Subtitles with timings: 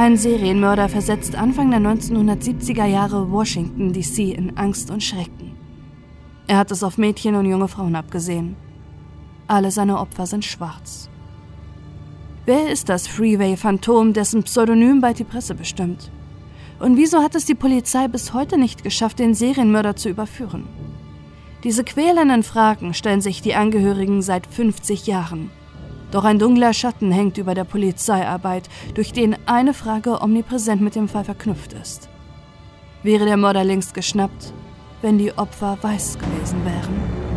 [0.00, 4.30] Ein Serienmörder versetzt Anfang der 1970er Jahre Washington, D.C.
[4.30, 5.56] in Angst und Schrecken.
[6.46, 8.54] Er hat es auf Mädchen und junge Frauen abgesehen.
[9.48, 11.10] Alle seine Opfer sind schwarz.
[12.46, 16.12] Wer ist das Freeway-Phantom, dessen Pseudonym bald die Presse bestimmt?
[16.78, 20.68] Und wieso hat es die Polizei bis heute nicht geschafft, den Serienmörder zu überführen?
[21.64, 25.50] Diese quälenden Fragen stellen sich die Angehörigen seit 50 Jahren.
[26.10, 31.08] Doch ein dunkler Schatten hängt über der Polizeiarbeit, durch den eine Frage omnipräsent mit dem
[31.08, 32.08] Fall verknüpft ist.
[33.02, 34.52] Wäre der Mörder längst geschnappt,
[35.02, 37.28] wenn die Opfer weiß gewesen wären?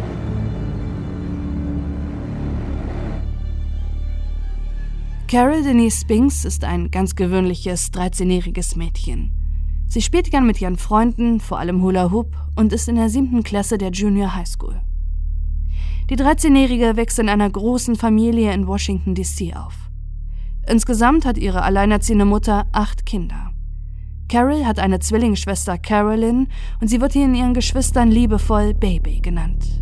[5.27, 9.31] Carol Denise Spinks ist ein ganz gewöhnliches 13-jähriges Mädchen.
[9.87, 13.43] Sie spielt gern mit ihren Freunden, vor allem Hula Hoop, und ist in der siebten
[13.43, 14.81] Klasse der Junior High School.
[16.11, 19.53] Die 13-Jährige wächst in einer großen Familie in Washington, D.C.
[19.53, 19.73] auf.
[20.67, 23.53] Insgesamt hat ihre alleinerziehende Mutter acht Kinder.
[24.27, 26.49] Carol hat eine Zwillingsschwester Carolyn
[26.81, 29.81] und sie wird in ihren Geschwistern liebevoll Baby genannt.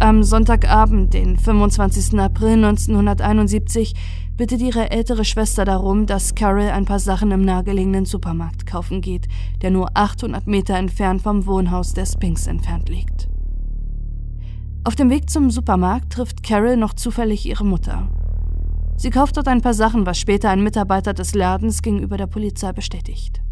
[0.00, 2.18] Am Sonntagabend, den 25.
[2.18, 3.94] April 1971,
[4.38, 9.26] bittet ihre ältere Schwester darum, dass Carol ein paar Sachen im nahegelegenen Supermarkt kaufen geht,
[9.62, 13.28] der nur 800 Meter entfernt vom Wohnhaus der Spinks entfernt liegt.
[14.84, 18.08] Auf dem Weg zum Supermarkt trifft Carol noch zufällig ihre Mutter.
[18.96, 22.72] Sie kauft dort ein paar Sachen, was später ein Mitarbeiter des Ladens gegenüber der Polizei
[22.72, 23.42] bestätigt.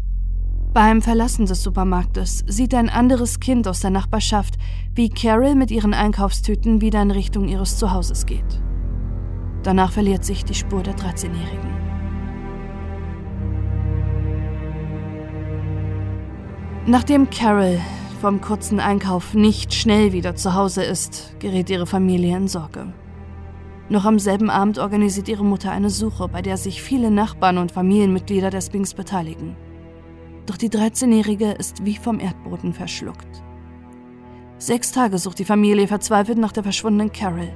[0.73, 4.57] Beim Verlassen des Supermarktes sieht ein anderes Kind aus der Nachbarschaft,
[4.95, 8.61] wie Carol mit ihren Einkaufstüten wieder in Richtung ihres Zuhauses geht.
[9.67, 11.73] Danach verliert sich die Spur der 13-Jährigen.
[16.85, 17.77] Nachdem Carol
[18.21, 22.93] vom kurzen Einkauf nicht schnell wieder zu Hause ist, gerät ihre Familie in Sorge.
[23.89, 27.73] Noch am selben Abend organisiert ihre Mutter eine Suche, bei der sich viele Nachbarn und
[27.73, 29.57] Familienmitglieder der Spinks beteiligen.
[30.45, 33.43] Doch die 13-Jährige ist wie vom Erdboden verschluckt.
[34.59, 37.51] Sechs Tage sucht die Familie verzweifelt nach der verschwundenen Carol,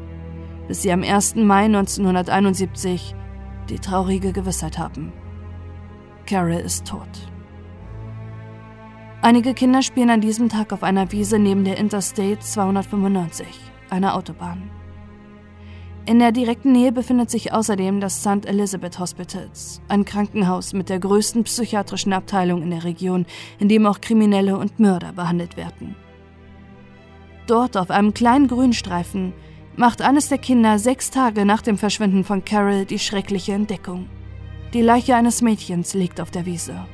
[0.71, 1.35] bis sie am 1.
[1.35, 3.13] Mai 1971
[3.67, 5.11] die traurige Gewissheit haben.
[6.25, 7.09] Carol ist tot.
[9.21, 13.45] Einige Kinder spielen an diesem Tag auf einer Wiese neben der Interstate 295,
[13.89, 14.71] einer Autobahn.
[16.05, 18.45] In der direkten Nähe befindet sich außerdem das St.
[18.45, 23.25] Elizabeth Hospitals, ein Krankenhaus mit der größten psychiatrischen Abteilung in der Region,
[23.59, 25.97] in dem auch Kriminelle und Mörder behandelt werden.
[27.45, 29.33] Dort auf einem kleinen Grünstreifen
[29.75, 34.09] macht eines der Kinder sechs Tage nach dem Verschwinden von Carol die schreckliche Entdeckung.
[34.73, 36.85] Die Leiche eines Mädchens liegt auf der Wiese.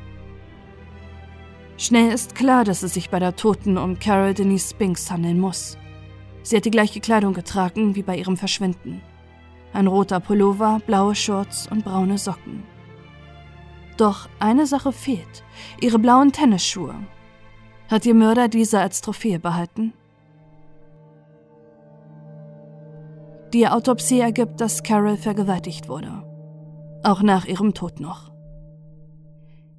[1.77, 5.77] Schnell ist klar, dass es sich bei der Toten um Carol Denise Spinks handeln muss.
[6.41, 9.01] Sie hat die gleiche Kleidung getragen wie bei ihrem Verschwinden.
[9.73, 12.63] Ein roter Pullover, blaue Shorts und braune Socken.
[13.97, 15.43] Doch eine Sache fehlt,
[15.81, 16.95] ihre blauen Tennisschuhe.
[17.89, 19.93] Hat ihr Mörder diese als Trophäe behalten?
[23.53, 26.23] Die Autopsie ergibt, dass Carol vergewaltigt wurde.
[27.03, 28.31] Auch nach ihrem Tod noch.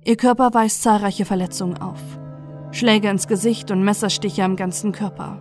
[0.04, 2.00] Ihr Körper weist zahlreiche Verletzungen auf.
[2.70, 5.38] Schläge ins Gesicht und Messerstiche am ganzen Körper.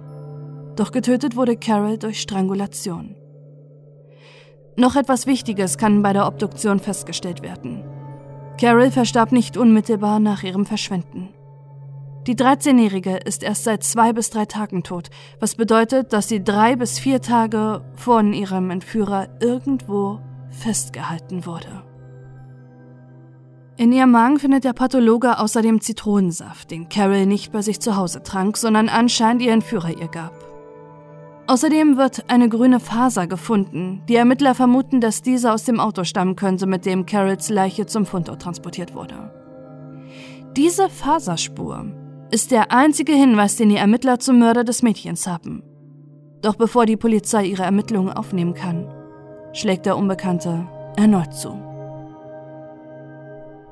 [0.76, 3.16] Doch getötet wurde Carol durch Strangulation.
[4.76, 7.84] Noch etwas Wichtiges kann bei der Obduktion festgestellt werden.
[8.60, 11.30] Carol verstarb nicht unmittelbar nach ihrem Verschwinden.
[12.28, 16.76] Die 13-Jährige ist erst seit zwei bis drei Tagen tot, was bedeutet, dass sie drei
[16.76, 21.84] bis vier Tage von ihrem Entführer irgendwo festgehalten wurde.
[23.78, 28.22] In ihrem Magen findet der Pathologe außerdem Zitronensaft, den Carol nicht bei sich zu Hause
[28.24, 30.34] trank, sondern anscheinend ihr Entführer ihr gab.
[31.48, 34.04] Außerdem wird eine grüne Faser gefunden.
[34.10, 38.06] Die Ermittler vermuten, dass diese aus dem Auto stammen könnte, mit dem Carols Leiche zum
[38.06, 39.32] Fundort transportiert wurde.
[40.58, 41.86] Diese Faserspur
[42.32, 45.64] ist der einzige Hinweis, den die Ermittler zum Mörder des Mädchens haben.
[46.42, 48.94] Doch bevor die Polizei ihre Ermittlungen aufnehmen kann,
[49.54, 51.50] schlägt der Unbekannte erneut zu.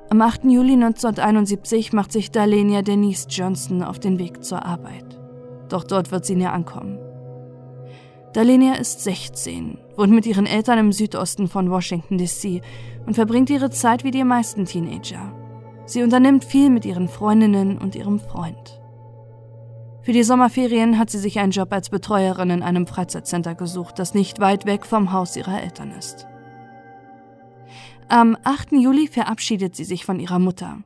[0.10, 0.46] Am 8.
[0.46, 5.19] Juli 1971 macht sich Darlenia Denise Johnson auf den Weg zur Arbeit.
[5.68, 7.00] Doch dort wird sie näher ankommen.
[8.34, 12.62] Dalenia ist 16, wohnt mit ihren Eltern im Südosten von Washington, D.C.
[13.06, 15.34] und verbringt ihre Zeit wie die meisten Teenager.
[15.86, 18.82] Sie unternimmt viel mit ihren Freundinnen und ihrem Freund.
[20.02, 24.14] Für die Sommerferien hat sie sich einen Job als Betreuerin in einem Freizeitcenter gesucht, das
[24.14, 26.28] nicht weit weg vom Haus ihrer Eltern ist.
[28.08, 28.74] Am 8.
[28.74, 30.78] Juli verabschiedet sie sich von ihrer Mutter.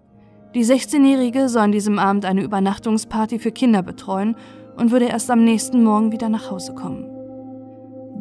[0.55, 4.35] Die 16-Jährige soll an diesem Abend eine Übernachtungsparty für Kinder betreuen
[4.77, 7.05] und würde erst am nächsten Morgen wieder nach Hause kommen.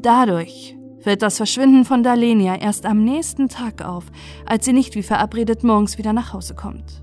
[0.02, 4.04] Dadurch fällt das Verschwinden von Darlenia erst am nächsten Tag auf,
[4.46, 7.02] als sie nicht wie verabredet morgens wieder nach Hause kommt.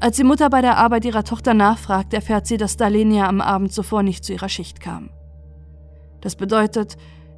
[0.00, 3.72] Als die Mutter bei der Arbeit ihrer Tochter nachfragt, erfährt sie, dass Darlenia am Abend
[3.72, 5.10] zuvor nicht zu ihrer Schicht kam.
[6.20, 6.96] Das bedeutet,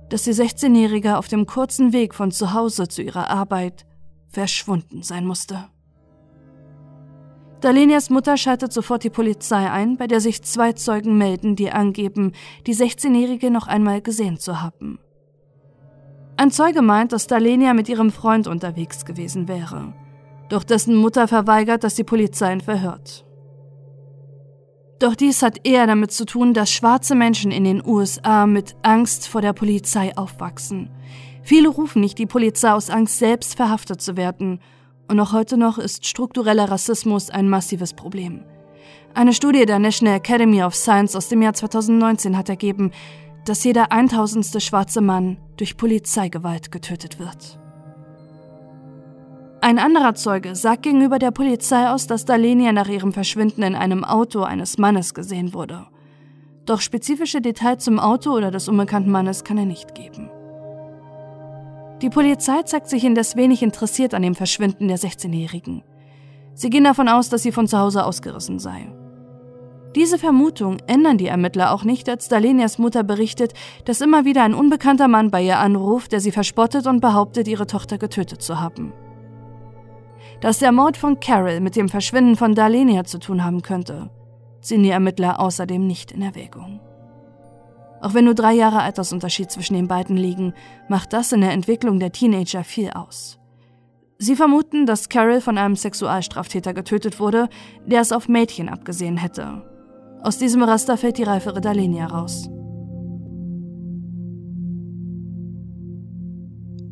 [0.08, 3.84] dass die 16-Jährige auf dem kurzen Weg von zu Hause zu ihrer Arbeit
[4.28, 5.66] verschwunden sein musste.
[7.60, 12.32] Dalenias Mutter schaltet sofort die Polizei ein, bei der sich zwei Zeugen melden, die angeben,
[12.66, 14.98] die 16-Jährige noch einmal gesehen zu haben.
[16.36, 19.92] Ein Zeuge meint, dass Dalenia mit ihrem Freund unterwegs gewesen wäre.
[20.48, 23.24] Doch dessen Mutter verweigert, dass die Polizei ihn verhört.
[24.98, 29.28] Doch dies hat eher damit zu tun, dass schwarze Menschen in den USA mit Angst
[29.28, 30.90] vor der Polizei aufwachsen.
[31.42, 34.60] Viele rufen nicht die Polizei aus Angst, selbst verhaftet zu werden.
[35.08, 38.44] Und auch heute noch ist struktureller Rassismus ein massives Problem.
[39.12, 42.90] Eine Studie der National Academy of Science aus dem Jahr 2019 hat ergeben,
[43.44, 47.58] dass jeder eintausendste schwarze Mann durch Polizeigewalt getötet wird.
[49.60, 54.04] Ein anderer Zeuge sagt gegenüber der Polizei aus, dass Dalenia nach ihrem Verschwinden in einem
[54.04, 55.86] Auto eines Mannes gesehen wurde.
[56.66, 60.30] Doch spezifische Details zum Auto oder des unbekannten Mannes kann er nicht geben.
[62.02, 65.82] Die Polizei zeigt sich indes wenig interessiert an dem Verschwinden der 16-Jährigen.
[66.52, 68.92] Sie gehen davon aus, dass sie von zu Hause ausgerissen sei.
[69.94, 73.52] Diese Vermutung ändern die Ermittler auch nicht, als Dalenias Mutter berichtet,
[73.84, 77.68] dass immer wieder ein unbekannter Mann bei ihr anruft, der sie verspottet und behauptet, ihre
[77.68, 78.92] Tochter getötet zu haben.
[80.40, 84.10] Dass der Mord von Carol mit dem Verschwinden von Dalenia zu tun haben könnte,
[84.60, 86.80] ziehen die Ermittler außerdem nicht in Erwägung.
[88.00, 90.54] Auch wenn nur drei Jahre Altersunterschied zwischen den beiden liegen,
[90.88, 93.38] macht das in der Entwicklung der Teenager viel aus.
[94.18, 97.48] Sie vermuten, dass Carol von einem Sexualstraftäter getötet wurde,
[97.86, 99.62] der es auf Mädchen abgesehen hätte
[100.24, 102.48] aus diesem Raster fällt die reifere Dalenia raus.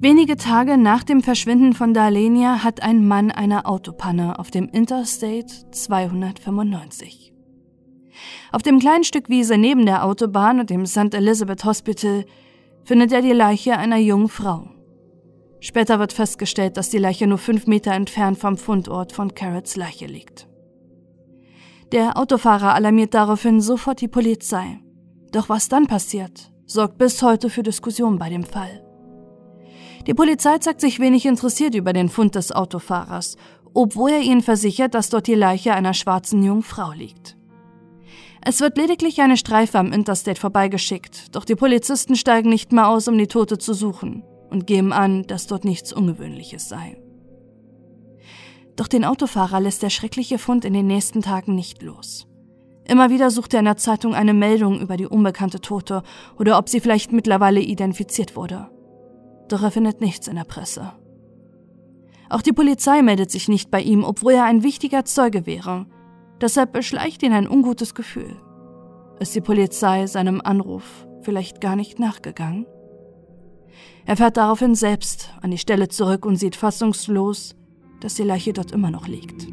[0.00, 5.46] Wenige Tage nach dem Verschwinden von Dalenia hat ein Mann eine Autopanne auf dem Interstate
[5.70, 7.32] 295.
[8.50, 11.14] Auf dem kleinen Stück Wiese neben der Autobahn und dem St.
[11.14, 12.26] Elizabeth Hospital
[12.85, 14.69] findet er die Leiche einer jungen Frau.
[15.61, 20.06] Später wird festgestellt, dass die Leiche nur fünf Meter entfernt vom Fundort von Carrots Leiche
[20.06, 20.51] liegt.
[21.92, 24.80] Der Autofahrer alarmiert daraufhin sofort die Polizei.
[25.30, 28.82] Doch was dann passiert, sorgt bis heute für Diskussionen bei dem Fall.
[30.06, 33.36] Die Polizei zeigt sich wenig interessiert über den Fund des Autofahrers,
[33.74, 37.36] obwohl er ihnen versichert, dass dort die Leiche einer schwarzen jungen Frau liegt.
[38.40, 43.06] Es wird lediglich eine Streife am Interstate vorbeigeschickt, doch die Polizisten steigen nicht mehr aus,
[43.06, 46.96] um die Tote zu suchen und geben an, dass dort nichts Ungewöhnliches sei.
[48.76, 52.26] Doch den Autofahrer lässt der schreckliche Fund in den nächsten Tagen nicht los.
[52.84, 56.02] Immer wieder sucht er in der Zeitung eine Meldung über die unbekannte Tote
[56.38, 58.70] oder ob sie vielleicht mittlerweile identifiziert wurde.
[59.48, 60.92] Doch er findet nichts in der Presse.
[62.28, 65.86] Auch die Polizei meldet sich nicht bei ihm, obwohl er ein wichtiger Zeuge wäre.
[66.40, 68.36] Deshalb beschleicht ihn ein ungutes Gefühl.
[69.20, 72.66] Ist die Polizei seinem Anruf vielleicht gar nicht nachgegangen?
[74.06, 77.54] Er fährt daraufhin selbst an die Stelle zurück und sieht fassungslos,
[78.04, 79.49] dass die Leiche dort immer noch liegt.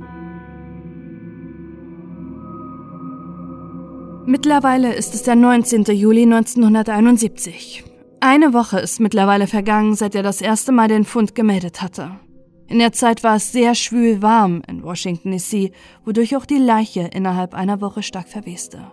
[4.25, 5.85] Mittlerweile ist es der 19.
[5.85, 7.83] Juli 1971.
[8.19, 12.11] Eine Woche ist mittlerweile vergangen, seit er das erste Mal den Fund gemeldet hatte.
[12.67, 15.71] In der Zeit war es sehr schwül warm in Washington DC,
[16.05, 18.91] wodurch auch die Leiche innerhalb einer Woche stark verweste.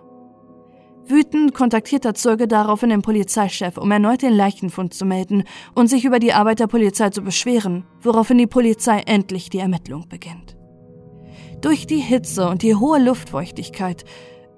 [1.08, 5.44] Wütend kontaktiert der Zeuge daraufhin den Polizeichef, um erneut den Leichenfund zu melden
[5.74, 10.08] und sich über die Arbeit der Polizei zu beschweren, woraufhin die Polizei endlich die Ermittlung
[10.08, 10.56] beginnt.
[11.60, 14.04] Durch die Hitze und die hohe Luftfeuchtigkeit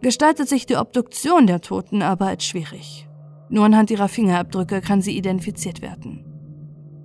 [0.01, 3.07] gestaltet sich die Obduktion der Toten aber als schwierig.
[3.51, 6.25] Nur anhand ihrer Fingerabdrücke kann sie identifiziert werden.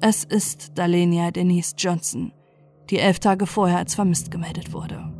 [0.02, 2.34] Es ist Dalenia Denise Johnson,
[2.90, 5.13] die elf Tage vorher als vermisst gemeldet wurde.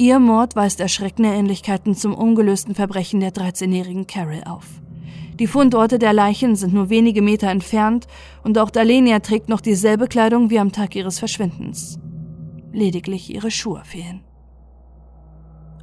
[0.00, 4.64] Ihr Mord weist erschreckende Ähnlichkeiten zum ungelösten Verbrechen der 13-jährigen Carol auf.
[5.38, 8.06] Die Fundorte der Leichen sind nur wenige Meter entfernt
[8.42, 11.98] und auch Dalenia trägt noch dieselbe Kleidung wie am Tag ihres Verschwindens.
[12.72, 14.24] Lediglich ihre Schuhe fehlen.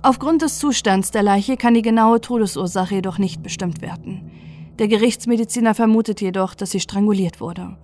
[0.01, 4.31] Aufgrund des Zustands der Leiche kann die genaue Todesursache jedoch nicht bestimmt werden.
[4.79, 7.77] Der Gerichtsmediziner vermutet jedoch, dass sie stranguliert wurde.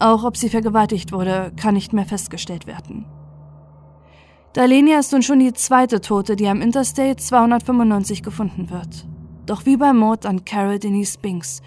[0.00, 3.06] Auch ob sie vergewaltigt wurde, kann nicht mehr festgestellt werden.
[4.54, 9.04] Dalenia ist nun schon die zweite Tote, die am Interstate 295 gefunden wird.
[9.46, 11.60] Doch wie beim Mord an Carol Denise Binks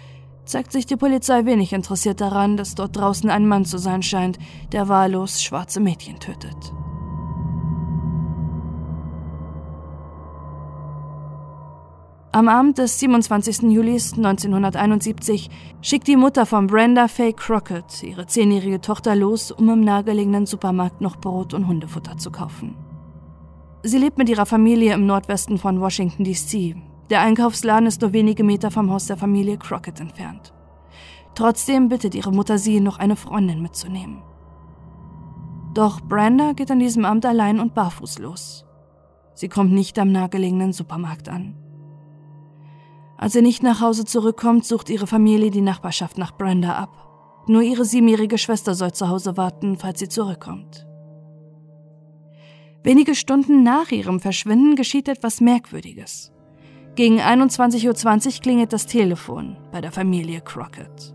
[0.46, 4.38] zeigt sich die Polizei wenig interessiert daran, dass dort draußen ein Mann zu sein scheint,
[4.72, 6.56] der wahllos schwarze Mädchen tötet.
[12.38, 13.62] Am Abend des 27.
[13.62, 19.80] Juli 1971 schickt die Mutter von Brenda Faye Crockett ihre zehnjährige Tochter los, um im
[19.80, 22.76] nahegelegenen Supermarkt noch Brot und Hundefutter zu kaufen.
[23.82, 26.76] Sie lebt mit ihrer Familie im Nordwesten von Washington, D.C.
[27.10, 30.54] Der Einkaufsladen ist nur wenige Meter vom Haus der Familie Crockett entfernt.
[31.34, 34.22] Trotzdem bittet ihre Mutter sie, noch eine Freundin mitzunehmen.
[35.74, 38.64] Doch Brenda geht an diesem Abend allein und barfuß los.
[39.34, 41.56] Sie kommt nicht am nahegelegenen Supermarkt an.
[43.18, 47.44] Als sie nicht nach Hause zurückkommt, sucht ihre Familie die Nachbarschaft nach Brenda ab.
[47.48, 50.86] Nur ihre siebenjährige Schwester soll zu Hause warten, falls sie zurückkommt.
[52.84, 56.32] Wenige Stunden nach ihrem Verschwinden geschieht etwas Merkwürdiges.
[56.94, 57.86] Gegen 21.20
[58.36, 61.14] Uhr klingelt das Telefon bei der Familie Crockett.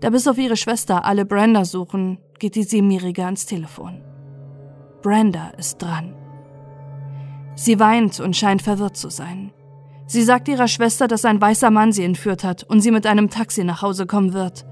[0.00, 4.04] Da bis auf ihre Schwester alle Brenda suchen, geht die Siebenjährige ans Telefon.
[5.00, 6.14] Brenda ist dran.
[7.54, 9.52] Sie weint und scheint verwirrt zu sein.
[10.06, 13.28] Sie sagt ihrer Schwester, dass ein weißer Mann sie entführt hat und sie mit einem
[13.28, 14.64] Taxi nach Hause kommen wird.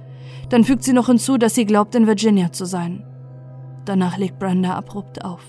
[0.49, 3.05] Dann fügt sie noch hinzu, dass sie glaubt, in Virginia zu sein.
[3.85, 5.43] Danach legt Brenda abrupt auf.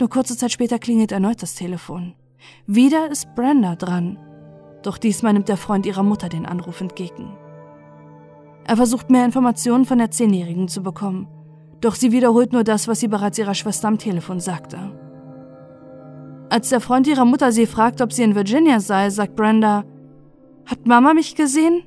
[0.00, 2.14] Nur kurze Zeit später klingelt erneut das Telefon.
[2.66, 4.18] Wieder ist Brenda dran.
[4.82, 7.36] Doch diesmal nimmt der Freund ihrer Mutter den Anruf entgegen.
[8.64, 11.28] Er versucht mehr Informationen von der Zehnjährigen zu bekommen.
[11.80, 15.05] Doch sie wiederholt nur das, was sie bereits ihrer Schwester am Telefon sagte.
[16.48, 19.84] Als der Freund ihrer Mutter sie fragt, ob sie in Virginia sei, sagt Brenda,
[20.64, 21.82] hat Mama mich gesehen?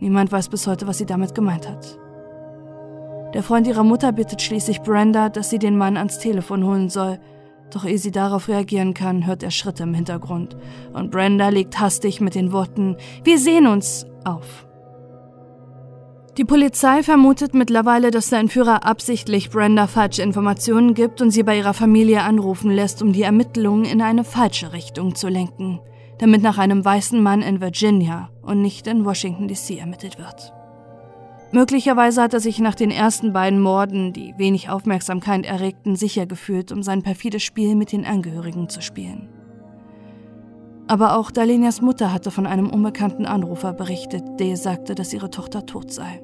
[0.00, 1.98] Niemand weiß bis heute, was sie damit gemeint hat.
[3.34, 7.18] Der Freund ihrer Mutter bittet schließlich Brenda, dass sie den Mann ans Telefon holen soll,
[7.70, 10.56] doch ehe sie darauf reagieren kann, hört er Schritte im Hintergrund
[10.92, 14.67] und Brenda legt hastig mit den Worten Wir sehen uns auf.
[16.38, 21.58] Die Polizei vermutet mittlerweile, dass der Entführer absichtlich Brenda falsche Informationen gibt und sie bei
[21.58, 25.80] ihrer Familie anrufen lässt, um die Ermittlungen in eine falsche Richtung zu lenken,
[26.18, 30.52] damit nach einem weißen Mann in Virginia und nicht in Washington DC ermittelt wird.
[31.50, 36.70] Möglicherweise hat er sich nach den ersten beiden Morden, die wenig Aufmerksamkeit erregten, sicher gefühlt,
[36.70, 39.28] um sein perfides Spiel mit den Angehörigen zu spielen.
[40.86, 45.66] Aber auch Dalenias Mutter hatte von einem unbekannten Anrufer berichtet, der sagte, dass ihre Tochter
[45.66, 46.22] tot sei.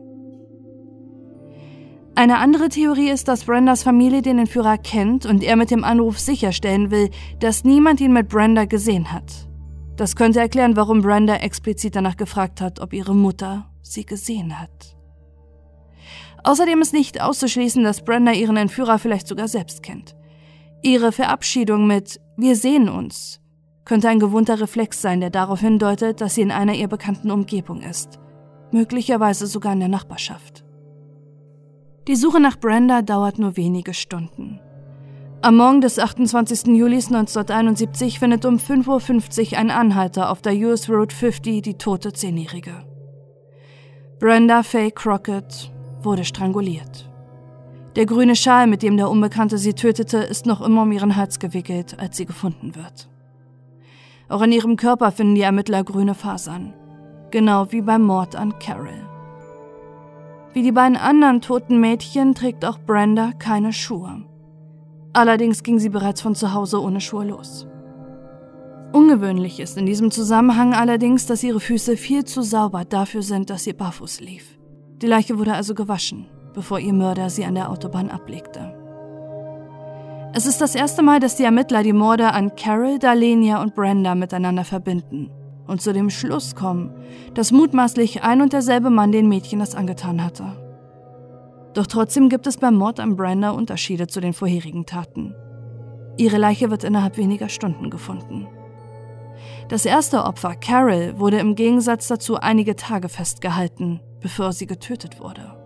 [2.16, 6.18] Eine andere Theorie ist, dass Brendas Familie den Entführer kennt und er mit dem Anruf
[6.18, 9.48] sicherstellen will, dass niemand ihn mit Brenda gesehen hat.
[9.96, 14.96] Das könnte erklären, warum Brenda explizit danach gefragt hat, ob ihre Mutter sie gesehen hat.
[16.44, 20.14] Außerdem ist nicht auszuschließen, dass Brenda ihren Entführer vielleicht sogar selbst kennt.
[20.82, 23.40] Ihre Verabschiedung mit Wir sehen uns
[23.84, 27.82] könnte ein gewohnter Reflex sein, der darauf hindeutet, dass sie in einer ihr bekannten Umgebung
[27.82, 28.18] ist,
[28.72, 30.63] möglicherweise sogar in der Nachbarschaft.
[32.06, 34.60] Die Suche nach Brenda dauert nur wenige Stunden.
[35.40, 36.66] Am Morgen des 28.
[36.66, 42.12] Juli 1971 findet um 5.50 Uhr ein Anhalter auf der US Road 50 die tote
[42.12, 42.84] Zehnjährige.
[44.18, 47.10] Brenda Faye Crockett wurde stranguliert.
[47.96, 51.38] Der grüne Schal, mit dem der Unbekannte sie tötete, ist noch immer um ihren Hals
[51.38, 53.08] gewickelt, als sie gefunden wird.
[54.28, 56.74] Auch an ihrem Körper finden die Ermittler grüne Fasern,
[57.30, 59.13] genau wie beim Mord an Carol.
[60.54, 64.24] Wie die beiden anderen toten Mädchen trägt auch Brenda keine Schuhe.
[65.12, 67.66] Allerdings ging sie bereits von zu Hause ohne Schuhe los.
[68.92, 73.64] Ungewöhnlich ist in diesem Zusammenhang allerdings, dass ihre Füße viel zu sauber dafür sind, dass
[73.64, 74.56] sie barfuß lief.
[75.02, 78.78] Die Leiche wurde also gewaschen, bevor ihr Mörder sie an der Autobahn ablegte.
[80.34, 84.14] Es ist das erste Mal, dass die Ermittler die Morde an Carol, Dalenia und Brenda
[84.14, 85.30] miteinander verbinden
[85.66, 86.92] und zu dem Schluss kommen,
[87.34, 90.56] dass mutmaßlich ein und derselbe Mann den Mädchen das angetan hatte.
[91.74, 95.34] Doch trotzdem gibt es beim Mord an Brenda Unterschiede zu den vorherigen Taten.
[96.16, 98.46] Ihre Leiche wird innerhalb weniger Stunden gefunden.
[99.68, 105.56] Das erste Opfer, Carol, wurde im Gegensatz dazu einige Tage festgehalten, bevor sie getötet wurde.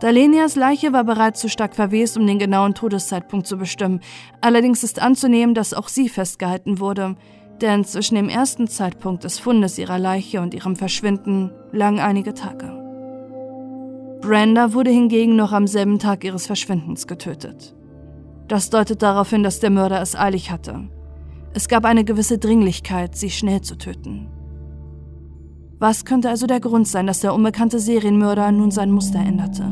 [0.00, 4.00] Dalenias Leiche war bereits zu stark verwest, um den genauen Todeszeitpunkt zu bestimmen.
[4.40, 7.16] Allerdings ist anzunehmen, dass auch sie festgehalten wurde,
[7.62, 12.80] denn zwischen dem ersten Zeitpunkt des Fundes ihrer Leiche und ihrem Verschwinden lagen einige Tage.
[14.20, 17.74] Brenda wurde hingegen noch am selben Tag ihres Verschwindens getötet.
[18.48, 20.88] Das deutet darauf hin, dass der Mörder es eilig hatte.
[21.54, 24.28] Es gab eine gewisse Dringlichkeit, sie schnell zu töten.
[25.78, 29.64] Was könnte also der Grund sein, dass der unbekannte Serienmörder nun sein Muster änderte?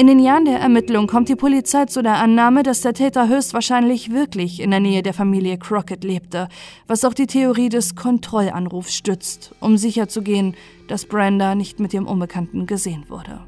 [0.00, 4.10] In den Jahren der Ermittlung kommt die Polizei zu der Annahme, dass der Täter höchstwahrscheinlich
[4.10, 6.48] wirklich in der Nähe der Familie Crockett lebte,
[6.86, 10.56] was auch die Theorie des Kontrollanrufs stützt, um sicherzugehen,
[10.88, 13.42] dass Brenda nicht mit dem Unbekannten gesehen wurde.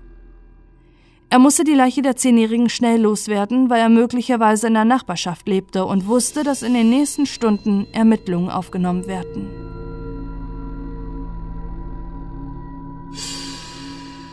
[1.30, 5.86] Er musste die Leiche der Zehnjährigen schnell loswerden, weil er möglicherweise in der Nachbarschaft lebte
[5.86, 9.72] und wusste, dass in den nächsten Stunden Ermittlungen aufgenommen werden.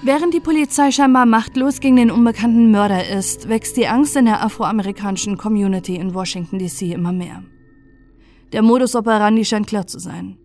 [0.01, 4.41] Während die Polizei scheinbar machtlos gegen den unbekannten Mörder ist, wächst die Angst in der
[4.41, 6.93] afroamerikanischen Community in Washington, D.C.
[6.93, 7.43] immer mehr.
[8.53, 10.37] Der Modus operandi scheint klar zu sein.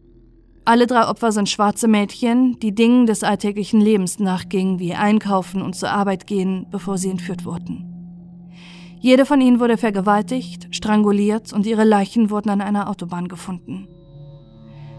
[0.64, 5.76] Alle drei Opfer sind schwarze Mädchen, die Dingen des alltäglichen Lebens nachgingen, wie einkaufen und
[5.76, 7.90] zur Arbeit gehen, bevor sie entführt wurden.
[8.99, 13.87] Jede von ihnen wurde vergewaltigt, stranguliert und ihre Leichen wurden an einer Autobahn gefunden.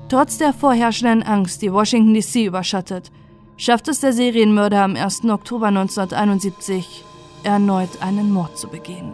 [0.07, 3.12] Trotz der vorherrschenden Angst, die Washington DC überschattet,
[3.57, 5.25] schafft es der Serienmörder am 1.
[5.25, 7.03] Oktober 1971
[7.43, 9.13] erneut einen Mord zu begehen.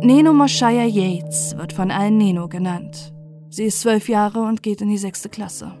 [0.00, 3.14] Neno Moshaya Yates wird von allen Neno genannt.
[3.48, 5.72] Sie ist zwölf Jahre und geht in die sechste Klasse.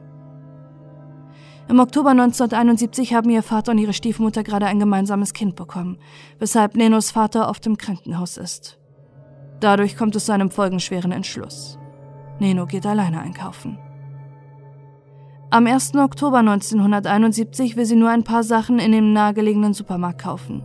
[1.68, 5.98] Im Oktober 1971 haben ihr Vater und ihre Stiefmutter gerade ein gemeinsames Kind bekommen,
[6.38, 8.78] weshalb Nenos Vater oft im Krankenhaus ist.
[9.60, 11.78] Dadurch kommt es zu einem folgenschweren Entschluss.
[12.38, 13.78] Neno geht alleine einkaufen.
[15.50, 15.94] Am 1.
[15.96, 20.62] Oktober 1971 will sie nur ein paar Sachen in dem nahegelegenen Supermarkt kaufen.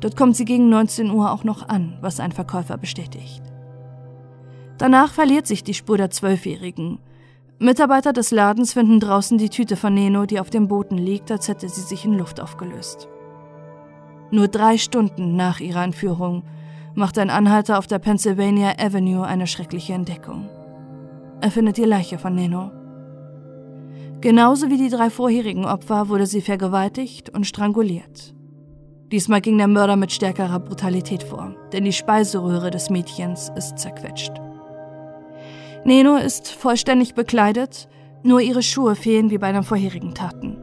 [0.00, 3.42] Dort kommt sie gegen 19 Uhr auch noch an, was ein Verkäufer bestätigt.
[4.78, 6.98] Danach verliert sich die Spur der Zwölfjährigen.
[7.58, 11.48] Mitarbeiter des Ladens finden draußen die Tüte von Neno, die auf dem Boden liegt, als
[11.48, 13.08] hätte sie sich in Luft aufgelöst.
[14.30, 16.42] Nur drei Stunden nach ihrer Entführung
[16.94, 20.48] macht ein Anhalter auf der Pennsylvania Avenue eine schreckliche Entdeckung.
[21.40, 22.70] Er findet die Leiche von Neno.
[24.20, 28.34] Genauso wie die drei vorherigen Opfer wurde sie vergewaltigt und stranguliert.
[29.12, 34.32] Diesmal ging der Mörder mit stärkerer Brutalität vor, denn die Speiseröhre des Mädchens ist zerquetscht.
[35.84, 37.88] Neno ist vollständig bekleidet,
[38.24, 40.56] nur ihre Schuhe fehlen wie bei den vorherigen Taten.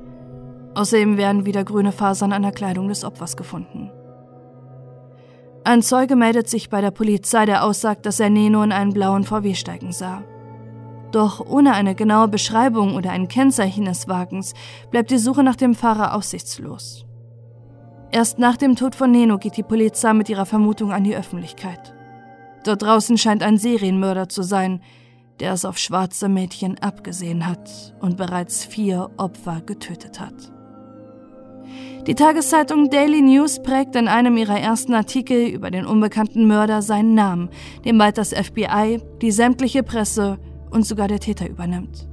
[0.75, 3.91] Außerdem werden wieder grüne Fasern an der Kleidung des Opfers gefunden.
[5.63, 9.23] Ein Zeuge meldet sich bei der Polizei, der aussagt, dass er Neno in einen blauen
[9.23, 10.23] VW steigen sah.
[11.13, 14.53] Doch ohne eine genaue Beschreibung oder ein Kennzeichen des Wagens
[14.89, 17.05] bleibt die Suche nach dem Fahrer aussichtslos.
[18.11, 21.93] Erst nach dem Tod von Neno geht die Polizei mit ihrer Vermutung an die Öffentlichkeit.
[22.63, 24.81] Dort draußen scheint ein Serienmörder zu sein,
[25.39, 30.51] der es auf schwarze Mädchen abgesehen hat und bereits vier Opfer getötet hat.
[32.07, 37.13] Die Tageszeitung Daily News prägt in einem ihrer ersten Artikel über den unbekannten Mörder seinen
[37.13, 37.49] Namen,
[37.85, 40.39] den bald das FBI, die sämtliche Presse
[40.73, 42.07] und sogar der Täter übernimmt.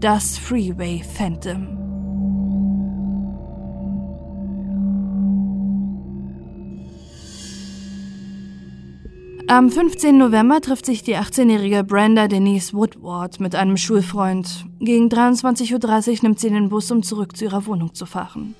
[0.00, 1.84] Das Freeway Phantom.
[9.46, 10.16] Am 15.
[10.16, 14.64] November trifft sich die 18-jährige Brenda Denise Woodward mit einem Schulfreund.
[14.80, 15.72] Gegen 23.30
[16.12, 18.54] Uhr nimmt sie den Bus, um zurück zu ihrer Wohnung zu fahren.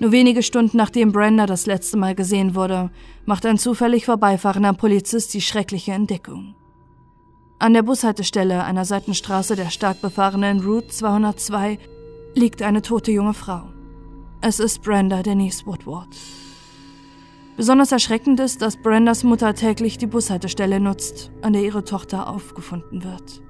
[0.00, 2.90] Nur wenige Stunden nachdem Brenda das letzte Mal gesehen wurde,
[3.26, 6.54] macht ein zufällig vorbeifahrender Polizist die schreckliche Entdeckung.
[7.64, 11.78] An der Bushaltestelle einer Seitenstraße der stark befahrenen Route 202
[12.34, 13.62] liegt eine tote junge Frau.
[14.42, 16.14] Es ist Brenda Denise Woodward.
[17.56, 23.02] Besonders erschreckend ist, dass Brendas Mutter täglich die Bushaltestelle nutzt, an der ihre Tochter aufgefunden
[23.02, 23.40] wird.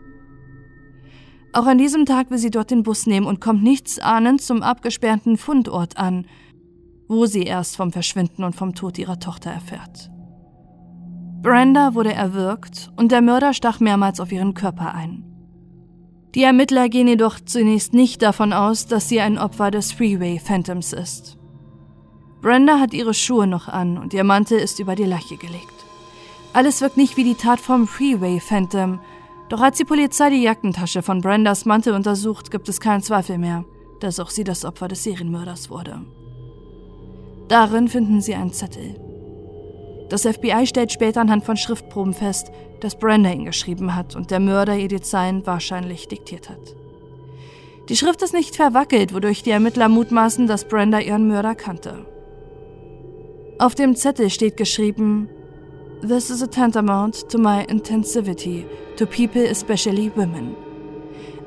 [1.52, 4.62] Auch an diesem Tag will sie dort den Bus nehmen und kommt nichts ahnend zum
[4.62, 6.28] abgesperrten Fundort an,
[7.08, 10.13] wo sie erst vom Verschwinden und vom Tod ihrer Tochter erfährt.
[11.44, 15.24] Brenda wurde erwürgt und der Mörder stach mehrmals auf ihren Körper ein.
[16.34, 20.94] Die Ermittler gehen jedoch zunächst nicht davon aus, dass sie ein Opfer des Freeway Phantoms
[20.94, 21.36] ist.
[22.40, 25.84] Brenda hat ihre Schuhe noch an und ihr Mantel ist über die Leiche gelegt.
[26.54, 29.00] Alles wirkt nicht wie die Tat vom Freeway Phantom,
[29.50, 33.66] doch als die Polizei die Jackentasche von Brendas Mantel untersucht, gibt es keinen Zweifel mehr,
[34.00, 36.06] dass auch sie das Opfer des Serienmörders wurde.
[37.48, 39.03] Darin finden sie einen Zettel.
[40.14, 44.38] Das FBI stellt später anhand von Schriftproben fest, dass Brenda ihn geschrieben hat und der
[44.38, 46.76] Mörder ihr die Zeilen wahrscheinlich diktiert hat.
[47.88, 52.06] Die Schrift ist nicht verwackelt, wodurch die Ermittler mutmaßen, dass Brenda ihren Mörder kannte.
[53.58, 55.28] Auf dem Zettel steht geschrieben,
[56.00, 60.54] This is a tantamount to my intensivity to people, especially women.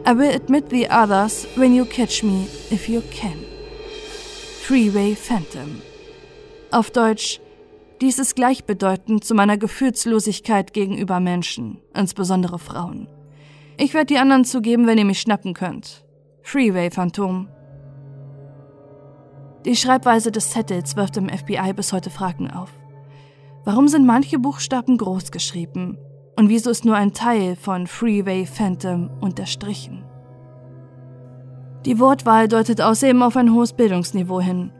[0.05, 3.37] I will admit the others when you catch me, if you can.
[4.61, 5.81] Freeway Phantom.
[6.71, 7.39] Auf Deutsch,
[8.01, 13.07] dies ist gleichbedeutend zu meiner Gefühlslosigkeit gegenüber Menschen, insbesondere Frauen.
[13.77, 16.05] Ich werde die anderen zugeben, wenn ihr mich schnappen könnt.
[16.41, 17.47] Freeway Phantom.
[19.65, 22.71] Die Schreibweise des Zettels wirft im FBI bis heute Fragen auf.
[23.65, 25.97] Warum sind manche Buchstaben groß geschrieben?
[26.37, 30.05] Und wieso ist nur ein Teil von Freeway Phantom unterstrichen?
[31.85, 34.71] Die Wortwahl deutet außerdem auf ein hohes Bildungsniveau hin.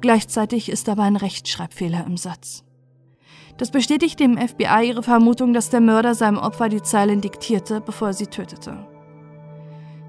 [0.00, 2.65] Gleichzeitig ist aber ein Rechtschreibfehler im Satz.
[3.56, 8.08] Das bestätigt dem FBI ihre Vermutung, dass der Mörder seinem Opfer die Zeilen diktierte, bevor
[8.08, 8.86] er sie tötete.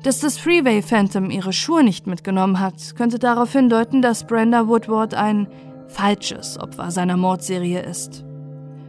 [0.03, 5.13] Dass das Freeway Phantom ihre Schuhe nicht mitgenommen hat, könnte darauf hindeuten, dass Brenda Woodward
[5.13, 5.47] ein
[5.87, 8.25] falsches Opfer seiner Mordserie ist.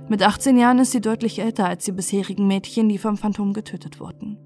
[0.09, 4.01] Mit 18 Jahren ist sie deutlich älter als die bisherigen Mädchen, die vom Phantom getötet
[4.01, 4.39] wurden.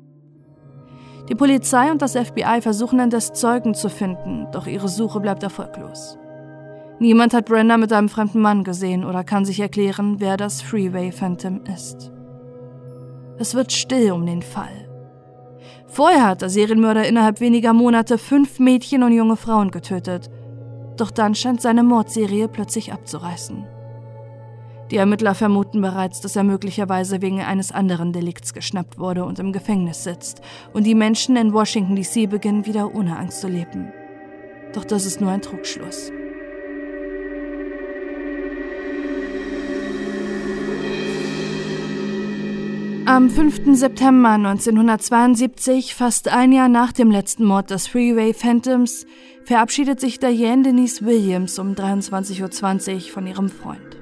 [1.29, 6.19] Die Polizei und das FBI versuchen indes Zeugen zu finden, doch ihre Suche bleibt erfolglos.
[7.03, 11.11] Niemand hat Brenda mit einem fremden Mann gesehen oder kann sich erklären, wer das Freeway
[11.11, 12.13] Phantom ist.
[13.39, 14.89] Es wird still um den Fall.
[15.89, 20.31] Vorher hat der Serienmörder innerhalb weniger Monate fünf Mädchen und junge Frauen getötet.
[20.97, 23.67] Doch dann scheint seine Mordserie plötzlich abzureißen.
[24.93, 29.53] Die Ermittler vermuten bereits, dass er möglicherweise wegen eines anderen Delikts geschnappt wurde und im
[29.53, 30.41] Gefängnis sitzt
[30.73, 33.93] und die Menschen in Washington DC beginnen wieder ohne Angst zu leben.
[34.73, 36.13] Doch das ist nur ein Trugschluss.
[43.05, 43.77] Am 5.
[43.77, 49.07] September 1972, fast ein Jahr nach dem letzten Mord des Freeway Phantoms,
[49.45, 53.99] verabschiedet sich Diane Denise Williams um 23.20 Uhr von ihrem Freund.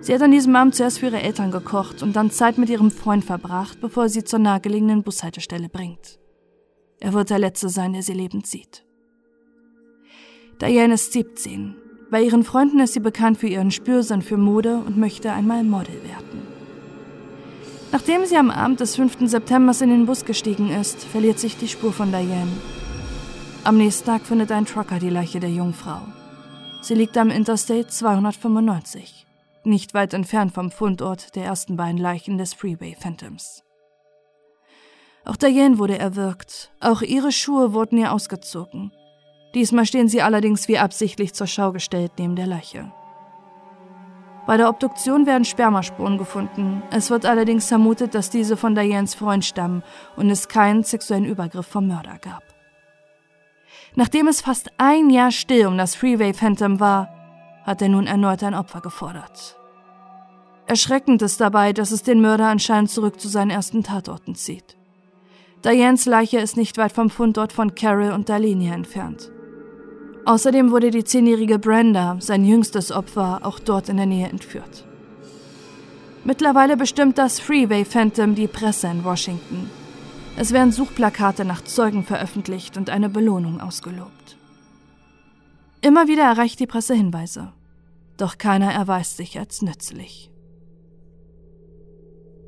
[0.00, 2.90] Sie hat an diesem Abend zuerst für ihre Eltern gekocht und dann Zeit mit ihrem
[2.90, 6.18] Freund verbracht, bevor sie zur nahegelegenen Bushaltestelle bringt.
[7.00, 8.86] Er wird der Letzte sein, der sie lebend sieht.
[10.62, 11.76] Diane ist 17.
[12.10, 16.02] Bei ihren Freunden ist sie bekannt für ihren Spürsinn für Mode und möchte einmal Model
[16.04, 16.47] werden.
[17.90, 19.28] Nachdem sie am Abend des 5.
[19.30, 22.52] September in den Bus gestiegen ist, verliert sich die Spur von Diane.
[23.64, 26.00] Am nächsten Tag findet ein Trucker die Leiche der Jungfrau.
[26.82, 29.26] Sie liegt am Interstate 295,
[29.64, 33.64] nicht weit entfernt vom Fundort der ersten beiden Leichen des Freeway Phantoms.
[35.24, 38.92] Auch Diane wurde erwürgt, auch ihre Schuhe wurden ihr ausgezogen.
[39.54, 42.92] Diesmal stehen sie allerdings wie absichtlich zur Schau gestellt neben der Leiche.
[44.48, 46.82] Bei der Obduktion werden Spermaspuren gefunden.
[46.90, 49.82] Es wird allerdings vermutet, dass diese von Dianes Freund stammen
[50.16, 52.42] und es keinen sexuellen Übergriff vom Mörder gab.
[53.94, 57.10] Nachdem es fast ein Jahr still um das Freeway Phantom war,
[57.64, 59.58] hat er nun erneut ein Opfer gefordert.
[60.66, 64.78] Erschreckend ist dabei, dass es den Mörder anscheinend zurück zu seinen ersten Tatorten zieht.
[65.62, 69.30] Dianes Leiche ist nicht weit vom Fundort von Carol und Darlene entfernt.
[70.24, 74.84] Außerdem wurde die zehnjährige Brenda, sein jüngstes Opfer, auch dort in der Nähe entführt.
[76.24, 79.70] Mittlerweile bestimmt das Freeway Phantom die Presse in Washington.
[80.36, 84.36] Es werden Suchplakate nach Zeugen veröffentlicht und eine Belohnung ausgelobt.
[85.80, 87.52] Immer wieder erreicht die Presse Hinweise,
[88.16, 90.30] doch keiner erweist sich als nützlich.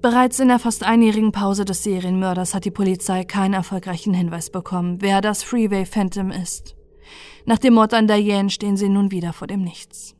[0.03, 4.97] Bereits in der fast einjährigen Pause des Serienmörders hat die Polizei keinen erfolgreichen Hinweis bekommen,
[5.01, 6.75] wer das Freeway Phantom ist.
[7.47, 10.15] Nach dem Mord an Diane stehen sie nun wieder vor dem Nichts.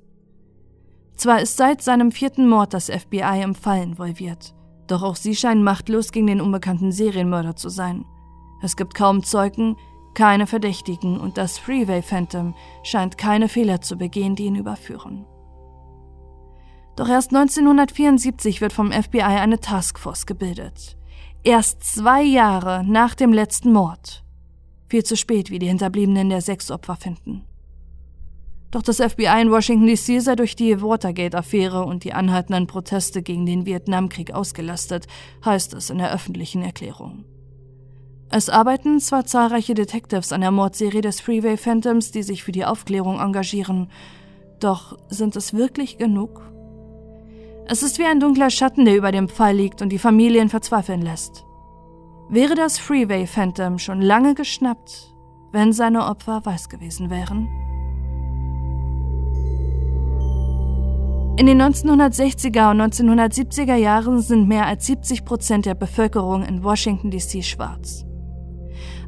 [1.17, 4.55] Zwar ist seit seinem vierten Mord das FBI im Fall involviert,
[4.87, 8.07] doch auch sie scheinen machtlos gegen den unbekannten Serienmörder zu sein.
[8.63, 9.77] Es gibt kaum Zeugen,
[10.15, 15.27] keine Verdächtigen und das Freeway Phantom scheint keine Fehler zu begehen, die ihn überführen.
[16.97, 20.99] Doch erst 1974 wird vom FBI eine Taskforce gebildet.
[21.43, 24.25] Erst zwei Jahre nach dem letzten Mord.
[24.91, 27.45] Viel zu spät, wie die Hinterbliebenen der sechs Opfer finden.
[28.73, 33.47] Doch das FBI in Washington DC sei durch die Watergate-Affäre und die anhaltenden Proteste gegen
[33.47, 35.07] den Vietnamkrieg ausgelastet,
[35.45, 37.25] heißt es in der öffentlichen Erklärung.
[38.31, 42.65] Es arbeiten zwar zahlreiche Detectives an der Mordserie des Freeway Phantoms, die sich für die
[42.65, 43.91] Aufklärung engagieren,
[44.59, 46.43] doch sind es wirklich genug?
[47.67, 51.03] Es ist wie ein dunkler Schatten, der über dem Fall liegt und die Familien verzweifeln
[51.03, 51.45] lässt
[52.31, 55.15] wäre das Freeway Phantom schon lange geschnappt,
[55.53, 57.49] wenn seine Opfer weiß gewesen wären.
[61.37, 67.11] In den 1960er und 1970er Jahren sind mehr als 70 Prozent der Bevölkerung in Washington
[67.11, 68.05] DC schwarz.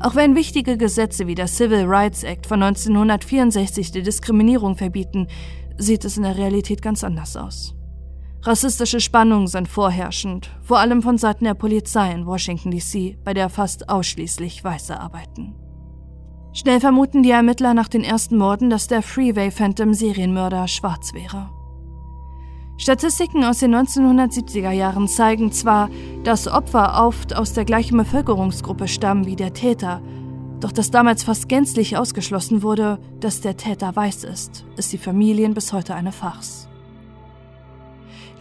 [0.00, 5.28] Auch wenn wichtige Gesetze wie der Civil Rights Act von 1964 die Diskriminierung verbieten,
[5.76, 7.74] sieht es in der Realität ganz anders aus.
[8.44, 13.48] Rassistische Spannungen sind vorherrschend, vor allem von Seiten der Polizei in Washington, D.C., bei der
[13.48, 15.54] fast ausschließlich Weiße arbeiten.
[16.52, 21.50] Schnell vermuten die Ermittler nach den ersten Morden, dass der Freeway Phantom Serienmörder schwarz wäre.
[22.78, 25.88] Statistiken aus den 1970er Jahren zeigen zwar,
[26.24, 30.02] dass Opfer oft aus der gleichen Bevölkerungsgruppe stammen wie der Täter,
[30.58, 35.54] doch dass damals fast gänzlich ausgeschlossen wurde, dass der Täter weiß ist, ist die Familien
[35.54, 36.68] bis heute eine Farce.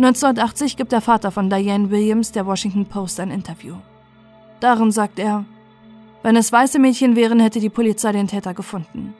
[0.03, 3.75] 1980 gibt der Vater von Diane Williams der Washington Post ein Interview.
[4.59, 5.45] Darin sagt er,
[6.23, 9.13] Wenn es weiße Mädchen wären, hätte die Polizei den Täter gefunden.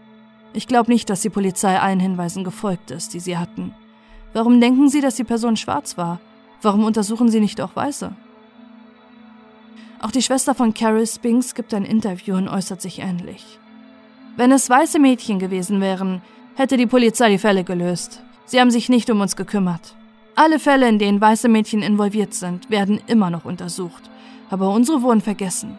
[0.53, 3.75] Ich glaube nicht, dass die Polizei allen Hinweisen gefolgt ist, die sie hatten.
[4.33, 6.19] Warum denken Sie, dass die Person schwarz war?
[6.63, 8.13] Warum untersuchen Sie nicht auch Weiße?
[9.99, 13.59] Auch die Schwester von Carol Spinks gibt ein Interview und äußert sich ähnlich.
[14.35, 16.23] Wenn es weiße Mädchen gewesen wären,
[16.55, 18.23] hätte die Polizei die Fälle gelöst.
[18.45, 19.95] Sie haben sich nicht um uns gekümmert.
[20.35, 24.09] Alle Fälle, in denen weiße Mädchen involviert sind, werden immer noch untersucht,
[24.49, 25.77] aber unsere wurden vergessen.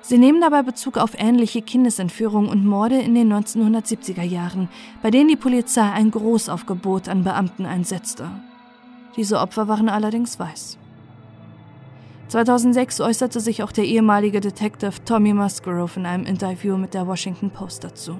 [0.00, 4.70] Sie nehmen dabei Bezug auf ähnliche Kindesentführungen und Morde in den 1970er Jahren,
[5.02, 8.30] bei denen die Polizei ein Großaufgebot an Beamten einsetzte.
[9.16, 10.78] Diese Opfer waren allerdings weiß.
[12.28, 17.50] 2006 äußerte sich auch der ehemalige Detective Tommy Musgrove in einem Interview mit der Washington
[17.50, 18.16] Post dazu.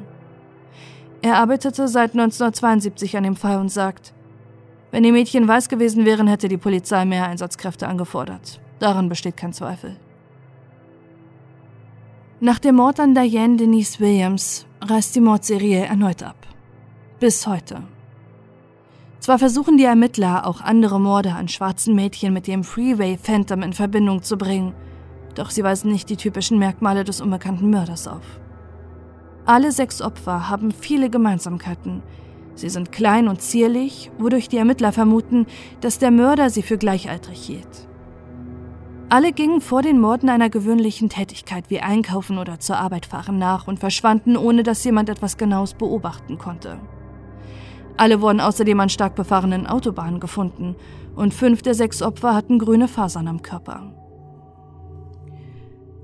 [1.22, 4.12] Er arbeitete seit 1972 an dem Fall und sagt,
[4.90, 8.60] wenn die Mädchen weiß gewesen wären, hätte die Polizei mehr Einsatzkräfte angefordert.
[8.78, 9.96] Daran besteht kein Zweifel.
[12.40, 16.36] Nach dem Mord an Diane Denise Williams reißt die Mordserie erneut ab.
[17.18, 17.82] Bis heute.
[19.18, 23.72] Zwar versuchen die Ermittler, auch andere Morde an schwarzen Mädchen mit dem Freeway Phantom in
[23.72, 24.72] Verbindung zu bringen,
[25.34, 28.40] doch sie weisen nicht die typischen Merkmale des unbekannten Mörders auf.
[29.44, 32.02] Alle sechs Opfer haben viele Gemeinsamkeiten.
[32.58, 35.46] Sie sind klein und zierlich, wodurch die Ermittler vermuten,
[35.80, 37.88] dass der Mörder sie für gleichaltrig hielt.
[39.08, 43.68] Alle gingen vor den Morden einer gewöhnlichen Tätigkeit wie Einkaufen oder zur Arbeit fahren nach
[43.68, 46.80] und verschwanden, ohne dass jemand etwas Genaues beobachten konnte.
[47.96, 50.74] Alle wurden außerdem an stark befahrenen Autobahnen gefunden
[51.14, 53.92] und fünf der sechs Opfer hatten grüne Fasern am Körper.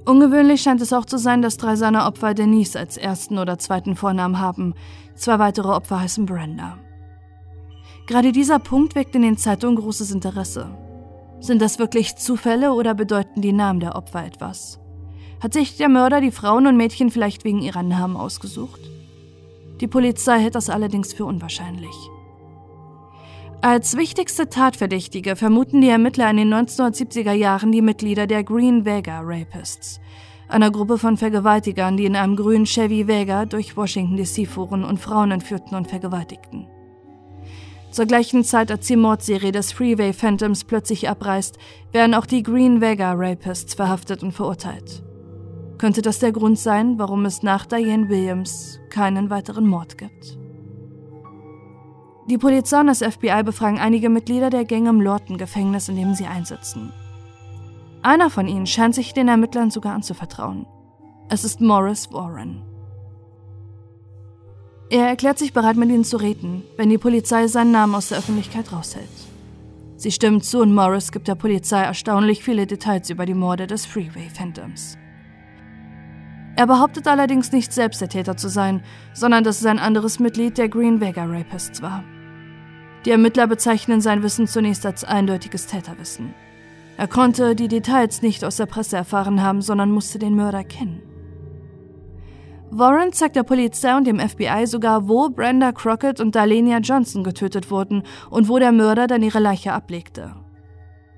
[0.07, 3.97] Ungewöhnlich scheint es auch zu sein, dass drei seiner Opfer Denise als ersten oder zweiten
[3.97, 4.75] Vornamen haben.
[5.15, 6.79] Zwei weitere Opfer heißen Brenda.
[8.07, 10.77] Gerade dieser Punkt weckt in den Zeitungen großes Interesse.
[11.41, 14.81] Sind das wirklich Zufälle oder bedeuten die Namen der Opfer etwas?
[15.43, 18.81] Hat sich der Mörder die Frauen und Mädchen vielleicht wegen ihrer Namen ausgesucht?
[19.81, 21.95] Die Polizei hält das allerdings für unwahrscheinlich.
[23.61, 29.21] Als wichtigste Tatverdächtige vermuten die Ermittler in den 1970er Jahren die Mitglieder der Green Vega
[29.23, 30.01] Rapists,
[30.55, 35.01] einer Gruppe von Vergewaltigern, die in einem grünen Chevy Vega durch Washington DC fuhren und
[35.01, 36.69] Frauen entführten und vergewaltigten.
[37.91, 41.59] Zur gleichen Zeit, als die Mordserie des Freeway Phantoms plötzlich abreißt,
[41.93, 45.03] werden auch die Green Vega Rapists verhaftet und verurteilt.
[45.79, 50.39] Könnte das der Grund sein, warum es nach Diane Williams keinen weiteren Mord gibt?
[52.31, 56.27] Die Polizei und das FBI befragen einige Mitglieder der Gang im Lorton-Gefängnis, in dem sie
[56.27, 56.93] einsitzen.
[58.05, 60.67] Einer von ihnen scheint sich den Ermittlern sogar anzuvertrauen.
[61.31, 62.63] Es ist Morris Warren.
[64.91, 68.19] Er erklärt sich bereit, mit ihnen zu reden, wenn die Polizei seinen Namen aus der
[68.19, 69.09] Öffentlichkeit raushält.
[69.97, 73.87] Sie stimmen zu und Morris gibt der Polizei erstaunlich viele Details über die Morde des
[73.87, 74.99] Freeway Phantoms.
[76.57, 78.83] Er behauptet allerdings nicht selbst der Täter zu sein,
[79.15, 82.05] sondern dass es ein anderes Mitglied der Green Vega Rapists war.
[83.07, 86.35] Die Ermittler bezeichnen sein Wissen zunächst als eindeutiges Täterwissen.
[86.97, 91.03] Er konnte die Details nicht aus der Presse erfahren haben, sondern musste den Mörder kennen.
[92.71, 97.71] Warren zeigt der Polizei und dem FBI sogar, wo Brenda Crockett und Dalenia Johnson getötet
[97.71, 100.35] wurden und wo der Mörder dann ihre Leiche ablegte.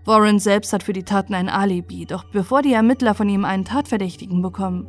[0.05, 3.65] Warren selbst hat für die Taten ein Alibi, doch bevor die Ermittler von ihm einen
[3.65, 4.89] Tatverdächtigen bekommen,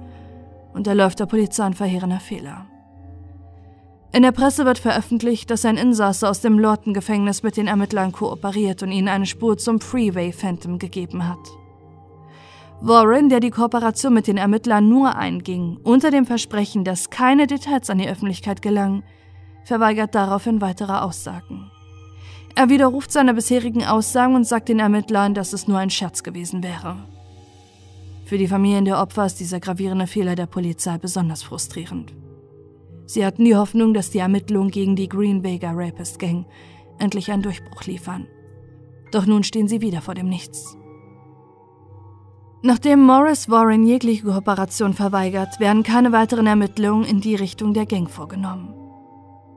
[0.73, 2.67] unterläuft der Polizei ein verheerender Fehler.
[4.13, 8.81] In der Presse wird veröffentlicht, dass ein Insasse aus dem Lorton-Gefängnis mit den Ermittlern kooperiert
[8.81, 11.39] und ihnen eine Spur zum Freeway Phantom gegeben hat.
[12.79, 17.89] Warren, der die Kooperation mit den Ermittlern nur einging, unter dem Versprechen, dass keine Details
[17.89, 19.03] an die Öffentlichkeit gelangen,
[19.65, 21.69] verweigert daraufhin weitere Aussagen.
[22.55, 26.63] Er widerruft seine bisherigen Aussagen und sagt den Ermittlern, dass es nur ein Scherz gewesen
[26.63, 26.97] wäre.
[28.25, 32.13] Für die Familien der Opfer ist dieser gravierende Fehler der Polizei besonders frustrierend.
[33.07, 36.45] Sie hatten die Hoffnung, dass die Ermittlungen gegen die Green Vega Rapist Gang
[36.99, 38.27] endlich einen Durchbruch liefern.
[39.11, 40.77] Doch nun stehen sie wieder vor dem Nichts.
[42.61, 48.09] Nachdem Morris Warren jegliche Kooperation verweigert, werden keine weiteren Ermittlungen in die Richtung der Gang
[48.09, 48.73] vorgenommen.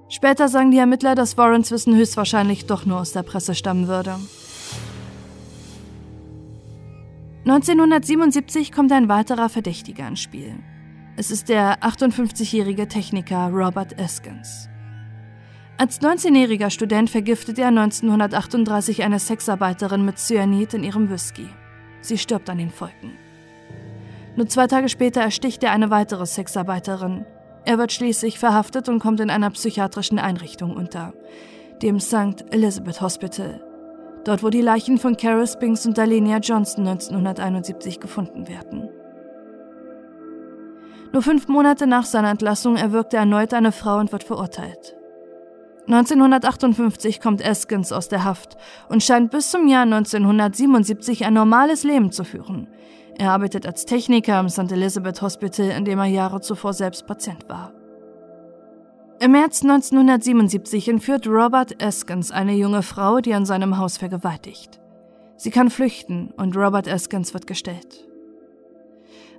[0.09, 4.15] Später sagen die Ermittler, dass Warrens Wissen höchstwahrscheinlich doch nur aus der Presse stammen würde.
[7.47, 10.55] 1977 kommt ein weiterer Verdächtiger ins Spiel.
[11.21, 14.71] Es ist der 58-jährige Techniker Robert Eskins.
[15.77, 21.47] Als 19-jähriger Student vergiftet er 1938 eine Sexarbeiterin mit Cyanid in ihrem Whisky.
[22.01, 23.19] Sie stirbt an den Folgen.
[24.35, 27.27] Nur zwei Tage später ersticht er eine weitere Sexarbeiterin.
[27.67, 31.13] Er wird schließlich verhaftet und kommt in einer psychiatrischen Einrichtung unter,
[31.83, 32.47] dem St.
[32.51, 33.63] Elizabeth Hospital.
[34.25, 38.89] Dort, wo die Leichen von Carol Spinks und Dalenia Johnson 1971 gefunden werden.
[41.13, 44.97] Nur fünf Monate nach seiner Entlassung erwürgt er erneut eine Frau und wird verurteilt.
[45.87, 48.57] 1958 kommt Eskins aus der Haft
[48.89, 52.69] und scheint bis zum Jahr 1977 ein normales Leben zu führen.
[53.19, 54.71] Er arbeitet als Techniker im St.
[54.71, 57.73] Elizabeth Hospital, in dem er Jahre zuvor selbst Patient war.
[59.21, 64.81] Im März 1977 entführt Robert Eskins eine junge Frau, die an seinem Haus vergewaltigt.
[65.37, 68.10] Sie kann flüchten und Robert Eskins wird gestellt.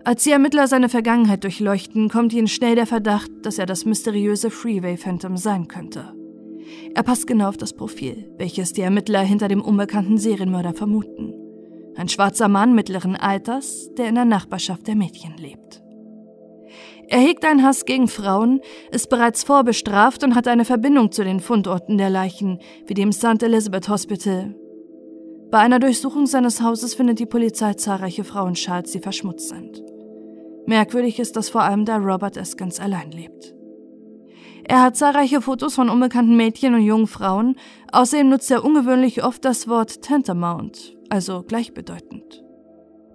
[0.04, 4.50] Als die Ermittler seine Vergangenheit durchleuchten, kommt ihnen schnell der Verdacht, dass er das mysteriöse
[4.50, 6.16] Freeway Phantom sein könnte.
[6.96, 11.34] Er passt genau auf das Profil, welches die Ermittler hinter dem unbekannten Serienmörder vermuten.
[11.96, 15.84] Ein schwarzer Mann mittleren Alters, der in der Nachbarschaft der Mädchen lebt.
[17.08, 18.62] Er hegt einen Hass gegen Frauen,
[18.92, 23.44] ist bereits vorbestraft und hat eine Verbindung zu den Fundorten der Leichen, wie dem St.
[23.44, 24.56] Elizabeth Hospital.
[25.52, 29.84] Bei einer Durchsuchung seines Hauses findet die Polizei zahlreiche Frauenschals, die verschmutzt sind.
[30.66, 33.54] Merkwürdig ist, dass vor allem da Robert Eskens allein lebt.
[34.64, 37.56] Er hat zahlreiche Fotos von unbekannten Mädchen und jungen Frauen,
[37.92, 42.44] außerdem nutzt er ungewöhnlich oft das Wort Tantamount, also gleichbedeutend.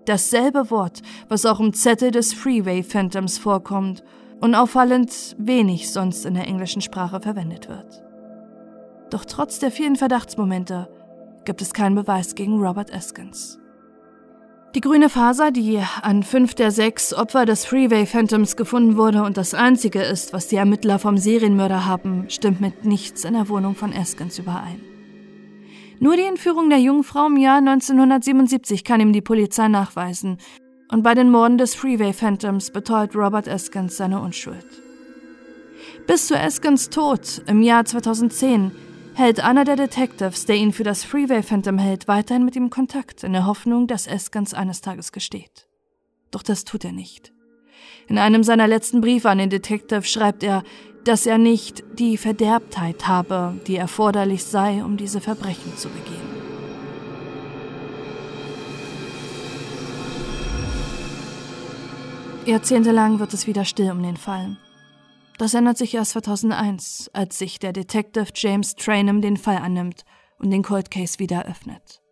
[0.07, 4.03] Dasselbe Wort, was auch im Zettel des Freeway Phantoms vorkommt
[4.41, 8.03] und auffallend wenig sonst in der englischen Sprache verwendet wird.
[9.11, 10.89] Doch trotz der vielen Verdachtsmomente
[11.45, 13.59] gibt es keinen Beweis gegen Robert Eskins.
[14.77, 19.39] Die grüne Faser, die an fünf der sechs Opfer des Freeway Phantoms gefunden wurde und
[19.39, 23.75] das einzige ist, was die Ermittler vom Serienmörder haben, stimmt mit nichts in der Wohnung
[23.75, 24.79] von Eskins überein.
[25.99, 30.37] Nur die Entführung der jungen Frau im Jahr 1977 kann ihm die Polizei nachweisen.
[30.93, 34.67] Und bei den Morden des Freeway Phantoms beteuert Robert Eskins seine Unschuld.
[36.07, 38.73] Bis zu Eskins Tod im Jahr 2010
[39.17, 43.25] hält einer der Detectives, der ihn für das Freeway Phantom hält, weiterhin mit ihm Kontakt,
[43.25, 45.67] in der Hoffnung, dass Eskins eines Tages gesteht.
[46.31, 47.33] Doch das tut er nicht.
[48.09, 50.63] In einem seiner letzten Briefe an den Detective schreibt er,
[51.05, 56.37] dass er nicht die Verderbtheit habe, die erforderlich sei, um diese Verbrechen zu begehen.
[62.45, 64.57] Jahrzehntelang wird es wieder still um den Fall.
[65.39, 70.05] Das ändert sich erst 2001, als sich der Detective James Trainham den Fall annimmt
[70.39, 72.03] und den Cold Case wieder eröffnet.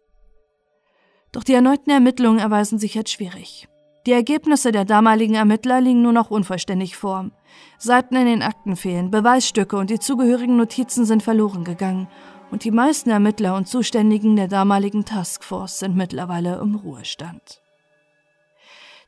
[1.32, 3.68] Doch die erneuten Ermittlungen erweisen sich jetzt schwierig.
[4.06, 7.30] Die Ergebnisse der damaligen Ermittler liegen nur noch unvollständig vor.
[7.78, 12.08] Seiten in den Akten fehlen, Beweisstücke und die zugehörigen Notizen sind verloren gegangen
[12.50, 17.62] und die meisten Ermittler und Zuständigen der damaligen Taskforce sind mittlerweile im Ruhestand.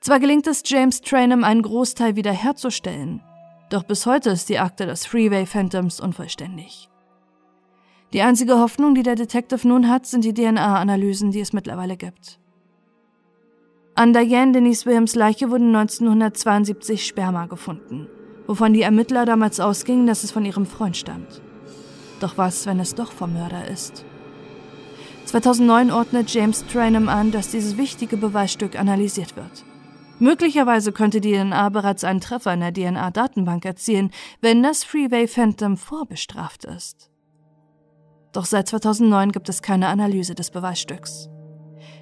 [0.00, 3.22] Zwar gelingt es James Trainham, einen Großteil wiederherzustellen,
[3.70, 6.88] doch bis heute ist die Akte des Freeway Phantoms unvollständig.
[8.12, 12.38] Die einzige Hoffnung, die der Detective nun hat, sind die DNA-Analysen, die es mittlerweile gibt.
[13.94, 18.09] An Diane Denise Williams Leiche wurden 1972 Sperma gefunden,
[18.46, 21.42] wovon die Ermittler damals ausgingen, dass es von ihrem Freund stammt.
[22.20, 24.05] Doch was, wenn es doch vom Mörder ist?
[25.24, 29.64] 2009 ordnet James Trainham an, dass dieses wichtige Beweisstück analysiert wird.
[30.18, 35.76] Möglicherweise könnte die DNA bereits einen Treffer in der DNA-Datenbank erzielen, wenn das Freeway Phantom
[35.76, 37.11] vorbestraft ist.
[38.33, 41.29] Doch seit 2009 gibt es keine Analyse des Beweisstücks.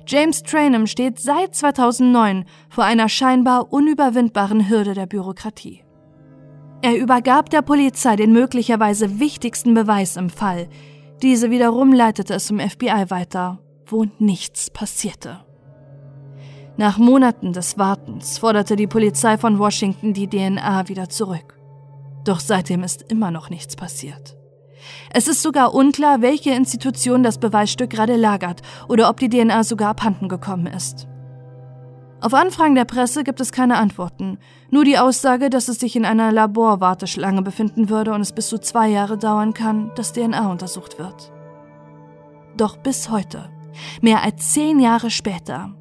[0.06, 5.82] James Trainham steht seit 2009 vor einer scheinbar unüberwindbaren Hürde der Bürokratie.
[6.82, 10.68] Er übergab der Polizei den möglicherweise wichtigsten Beweis im Fall.
[11.22, 15.43] Diese wiederum leitete es zum FBI weiter, wo nichts passierte.
[16.76, 21.56] Nach Monaten des Wartens forderte die Polizei von Washington die DNA wieder zurück.
[22.24, 24.36] Doch seitdem ist immer noch nichts passiert.
[25.10, 29.90] Es ist sogar unklar, welche Institution das Beweisstück gerade lagert oder ob die DNA sogar
[29.90, 31.06] abhanden gekommen ist.
[32.20, 34.38] Auf Anfragen der Presse gibt es keine Antworten,
[34.70, 38.58] nur die Aussage, dass es sich in einer Laborwarteschlange befinden würde und es bis zu
[38.58, 41.32] zwei Jahre dauern kann, dass DNA untersucht wird.
[42.56, 43.50] Doch bis heute,
[44.00, 45.74] mehr als zehn Jahre später,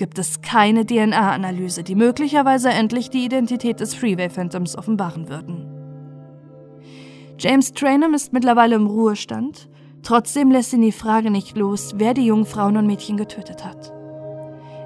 [0.00, 5.66] gibt es keine DNA-Analyse, die möglicherweise endlich die Identität des Freeway Phantoms offenbaren würden.
[7.38, 9.68] James Trainham ist mittlerweile im Ruhestand.
[10.02, 13.92] Trotzdem lässt ihn die Frage nicht los, wer die jungen Frauen und Mädchen getötet hat.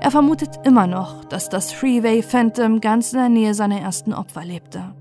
[0.01, 4.45] Er vermutet immer noch, dass das Freeway Phantom ganz in der Nähe seiner ersten Opfer
[4.45, 4.97] lebte.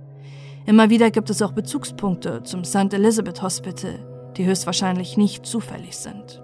[0.67, 2.93] Immer wieder gibt es auch Bezugspunkte zum St.
[2.93, 3.97] Elizabeth Hospital,
[4.37, 6.42] die höchstwahrscheinlich nicht zufällig sind.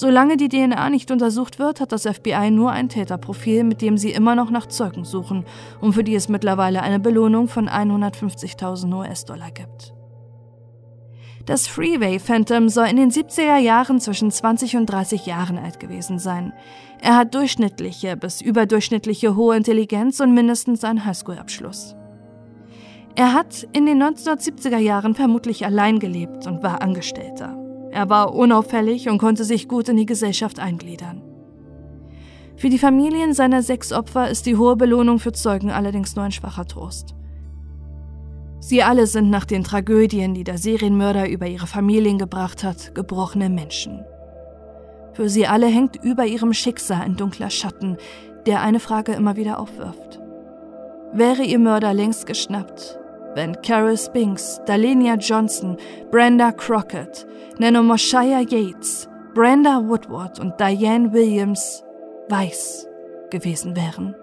[0.00, 4.12] Solange die DNA nicht untersucht wird, hat das FBI nur ein Täterprofil, mit dem sie
[4.12, 5.44] immer noch nach Zeugen suchen
[5.82, 9.92] und für die es mittlerweile eine Belohnung von 150.000 US-Dollar gibt.
[11.44, 16.18] Das Freeway Phantom soll in den 70er Jahren zwischen 20 und 30 Jahren alt gewesen
[16.18, 16.54] sein.
[17.02, 21.94] Er hat durchschnittliche bis überdurchschnittliche hohe Intelligenz und mindestens einen Highschool-Abschluss.
[23.16, 27.69] Er hat in den 1970er Jahren vermutlich allein gelebt und war Angestellter.
[27.92, 31.22] Er war unauffällig und konnte sich gut in die Gesellschaft eingliedern.
[32.56, 36.32] Für die Familien seiner sechs Opfer ist die hohe Belohnung für Zeugen allerdings nur ein
[36.32, 37.14] schwacher Trost.
[38.60, 43.48] Sie alle sind nach den Tragödien, die der Serienmörder über ihre Familien gebracht hat, gebrochene
[43.48, 44.04] Menschen.
[45.14, 47.96] Für sie alle hängt über ihrem Schicksal ein dunkler Schatten,
[48.46, 50.20] der eine Frage immer wieder aufwirft.
[51.12, 52.99] Wäre ihr Mörder längst geschnappt,
[53.34, 55.76] wenn Carol Spinks, Dalenia Johnson,
[56.10, 57.26] Brenda Crockett,
[57.58, 61.84] Nanomoshia Yates, Brenda Woodward und Diane Williams
[62.28, 62.88] weiß
[63.30, 64.14] gewesen wären?